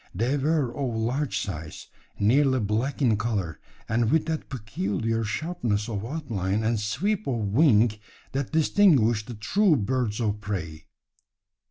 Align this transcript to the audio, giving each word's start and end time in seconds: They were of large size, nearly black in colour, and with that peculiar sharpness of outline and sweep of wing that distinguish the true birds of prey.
They 0.15 0.35
were 0.35 0.75
of 0.75 0.95
large 0.95 1.37
size, 1.37 1.85
nearly 2.17 2.59
black 2.59 3.03
in 3.03 3.17
colour, 3.17 3.59
and 3.87 4.09
with 4.09 4.25
that 4.25 4.49
peculiar 4.49 5.23
sharpness 5.23 5.87
of 5.87 6.03
outline 6.03 6.63
and 6.63 6.79
sweep 6.79 7.27
of 7.27 7.35
wing 7.35 7.91
that 8.31 8.51
distinguish 8.51 9.23
the 9.23 9.35
true 9.35 9.75
birds 9.75 10.19
of 10.19 10.41
prey. 10.41 10.85